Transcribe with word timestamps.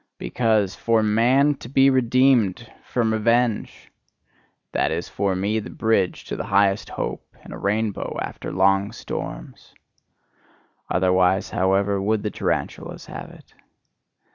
Because, 0.17 0.73
FOR 0.73 1.03
MAN 1.03 1.53
TO 1.53 1.69
BE 1.69 1.91
REDEEMED 1.91 2.71
FROM 2.83 3.13
REVENGE 3.13 3.91
that 4.71 4.89
is 4.89 5.07
for 5.07 5.35
me 5.35 5.59
the 5.59 5.69
bridge 5.69 6.25
to 6.25 6.35
the 6.35 6.45
highest 6.47 6.89
hope, 6.89 7.23
and 7.43 7.53
a 7.53 7.57
rainbow 7.59 8.17
after 8.19 8.51
long 8.51 8.91
storms. 8.93 9.75
Otherwise, 10.89 11.51
however, 11.51 12.01
would 12.01 12.23
the 12.23 12.31
tarantulas 12.31 13.05
have 13.05 13.29
it. 13.29 13.53